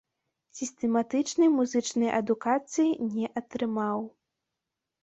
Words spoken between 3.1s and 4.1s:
не атрымаў.